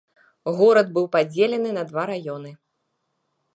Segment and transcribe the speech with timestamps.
[0.61, 2.51] Горад быў падзелены на два раёны.